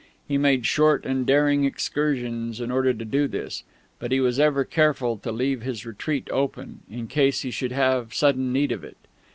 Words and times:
He 0.27 0.35
made 0.39 0.65
short 0.65 1.05
and 1.05 1.27
daring 1.27 1.63
excursions 1.63 2.59
in 2.59 2.71
order 2.71 2.91
to 2.91 3.05
do 3.05 3.27
this; 3.27 3.61
but 3.99 4.11
he 4.11 4.19
was 4.19 4.39
ever 4.39 4.65
careful 4.65 5.15
to 5.17 5.31
leave 5.31 5.61
his 5.61 5.85
retreat 5.85 6.27
open, 6.31 6.79
in 6.89 7.05
case 7.07 7.41
he 7.41 7.51
should 7.51 7.71
have 7.71 8.11
sudden 8.11 8.51
need 8.51 8.71
of 8.71 8.83
it. 8.83 8.97